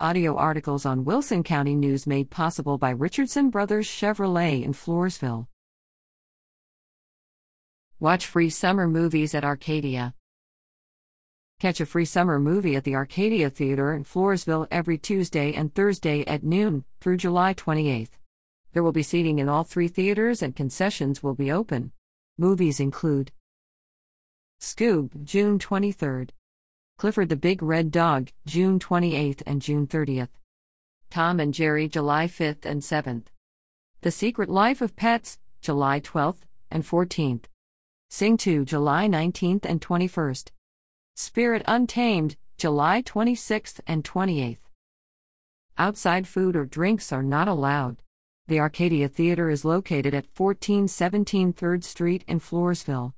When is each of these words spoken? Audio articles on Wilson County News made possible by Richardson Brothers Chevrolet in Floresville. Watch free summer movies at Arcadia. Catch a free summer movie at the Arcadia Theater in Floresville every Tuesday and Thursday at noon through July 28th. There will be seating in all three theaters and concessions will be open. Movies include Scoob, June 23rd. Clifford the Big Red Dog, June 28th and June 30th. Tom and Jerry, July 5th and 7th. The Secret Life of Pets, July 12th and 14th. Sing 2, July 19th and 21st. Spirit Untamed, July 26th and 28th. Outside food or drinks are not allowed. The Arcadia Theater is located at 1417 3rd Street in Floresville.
Audio 0.00 0.34
articles 0.34 0.84
on 0.84 1.04
Wilson 1.04 1.44
County 1.44 1.76
News 1.76 2.04
made 2.04 2.28
possible 2.28 2.78
by 2.78 2.90
Richardson 2.90 3.48
Brothers 3.48 3.86
Chevrolet 3.86 4.64
in 4.64 4.72
Floresville. 4.72 5.46
Watch 8.00 8.26
free 8.26 8.50
summer 8.50 8.88
movies 8.88 9.36
at 9.36 9.44
Arcadia. 9.44 10.12
Catch 11.60 11.80
a 11.80 11.86
free 11.86 12.06
summer 12.06 12.40
movie 12.40 12.74
at 12.74 12.82
the 12.82 12.96
Arcadia 12.96 13.50
Theater 13.50 13.94
in 13.94 14.02
Floresville 14.02 14.66
every 14.68 14.98
Tuesday 14.98 15.52
and 15.52 15.72
Thursday 15.72 16.24
at 16.24 16.42
noon 16.42 16.84
through 17.00 17.18
July 17.18 17.54
28th. 17.54 18.18
There 18.72 18.82
will 18.82 18.90
be 18.90 19.04
seating 19.04 19.38
in 19.38 19.48
all 19.48 19.62
three 19.62 19.86
theaters 19.86 20.42
and 20.42 20.56
concessions 20.56 21.22
will 21.22 21.36
be 21.36 21.52
open. 21.52 21.92
Movies 22.36 22.80
include 22.80 23.30
Scoob, 24.60 25.22
June 25.22 25.60
23rd. 25.60 26.30
Clifford 26.96 27.28
the 27.28 27.36
Big 27.36 27.60
Red 27.60 27.90
Dog, 27.90 28.30
June 28.46 28.78
28th 28.78 29.42
and 29.46 29.60
June 29.60 29.86
30th. 29.86 30.28
Tom 31.10 31.40
and 31.40 31.52
Jerry, 31.52 31.88
July 31.88 32.26
5th 32.26 32.64
and 32.64 32.82
7th. 32.82 33.26
The 34.02 34.12
Secret 34.12 34.48
Life 34.48 34.80
of 34.80 34.94
Pets, 34.94 35.38
July 35.60 35.98
12th 35.98 36.42
and 36.70 36.84
14th. 36.84 37.44
Sing 38.10 38.36
2, 38.36 38.64
July 38.64 39.08
19th 39.08 39.64
and 39.64 39.80
21st. 39.80 40.50
Spirit 41.16 41.62
Untamed, 41.66 42.36
July 42.58 43.02
26th 43.02 43.80
and 43.88 44.04
28th. 44.04 44.58
Outside 45.76 46.28
food 46.28 46.54
or 46.54 46.64
drinks 46.64 47.12
are 47.12 47.24
not 47.24 47.48
allowed. 47.48 48.02
The 48.46 48.60
Arcadia 48.60 49.08
Theater 49.08 49.50
is 49.50 49.64
located 49.64 50.14
at 50.14 50.28
1417 50.36 51.52
3rd 51.52 51.82
Street 51.82 52.24
in 52.28 52.38
Floresville. 52.38 53.14